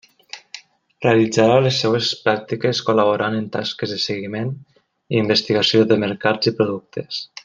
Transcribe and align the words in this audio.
Realitzarà 1.05 1.57
les 1.65 1.75
seues 1.83 2.07
pràctiques 2.23 2.81
col·laborant 2.89 3.37
en 3.41 3.45
tasques 3.59 3.93
de 3.95 4.01
seguiment 4.07 4.49
i 5.17 5.21
investigació 5.25 5.85
de 5.93 6.03
mercats 6.07 6.53
i 6.55 6.59
productes. 6.63 7.21